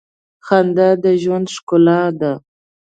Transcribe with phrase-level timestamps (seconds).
[0.45, 2.33] خندا د ژوند ښکلا ده.